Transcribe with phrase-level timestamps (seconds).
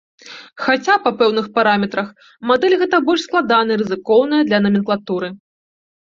[0.67, 2.07] Хаця, па пэўных параметрах,
[2.53, 5.33] мадэль гэта больш складаная і рызыкоўная для наменклатуры.